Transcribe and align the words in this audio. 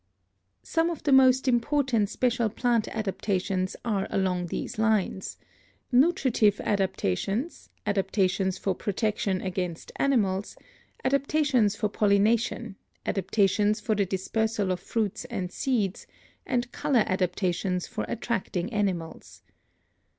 Some 0.63 0.89
of 0.89 1.03
the 1.03 1.11
most 1.11 1.47
important 1.47 2.09
special 2.09 2.49
plant 2.49 2.87
adaptations 2.87 3.75
are 3.85 4.07
along 4.09 4.47
these 4.47 4.79
lines: 4.79 5.37
nutritive 5.91 6.59
adaptations, 6.61 7.69
adaptations 7.85 8.57
for 8.57 8.73
protection 8.73 9.41
against 9.41 9.91
animals, 9.97 10.57
adaptations 11.03 11.75
for 11.75 11.87
pollination, 11.87 12.77
adaptations 13.05 13.79
for 13.79 13.93
the 13.93 14.07
dispersal 14.07 14.71
of 14.71 14.79
fruits 14.79 15.25
and 15.25 15.51
seeds, 15.51 16.07
and 16.47 16.71
color 16.71 17.03
adaptations 17.05 17.85
for 17.85 18.03
attracting 18.09 18.73
animals. 18.73 19.43